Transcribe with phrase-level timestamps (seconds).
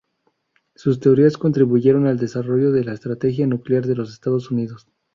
[0.73, 4.87] Sus teorías contribuyeron al desarrollo de la estrategia nuclear de los Estados Unidos.